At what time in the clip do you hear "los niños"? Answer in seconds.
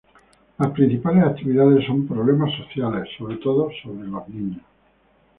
4.07-4.61